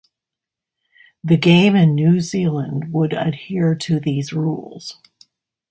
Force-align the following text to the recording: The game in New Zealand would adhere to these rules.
The 1.23 1.37
game 1.37 1.75
in 1.75 1.93
New 1.93 2.21
Zealand 2.21 2.91
would 2.91 3.13
adhere 3.13 3.75
to 3.75 3.99
these 3.99 4.33
rules. 4.33 4.97